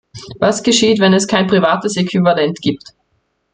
Was 0.39 0.63
geschieht, 0.63 0.99
wenn 0.99 1.13
es 1.13 1.27
kein 1.27 1.45
privates 1.45 1.95
Äquivalent 1.95 2.59
gibt? 2.59 2.95